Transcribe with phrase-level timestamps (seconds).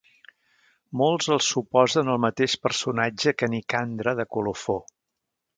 [1.01, 4.79] Molts el suposen el mateix personatge que Nicandre de Colofó.